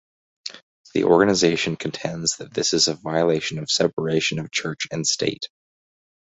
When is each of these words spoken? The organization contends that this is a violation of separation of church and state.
The 0.95 1.03
organization 1.03 1.75
contends 1.75 2.37
that 2.37 2.51
this 2.51 2.73
is 2.73 2.87
a 2.87 2.95
violation 2.95 3.59
of 3.59 3.69
separation 3.69 4.39
of 4.39 4.49
church 4.51 4.87
and 4.91 5.05
state. 5.05 5.47